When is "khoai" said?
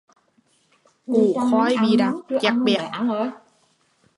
1.51-1.77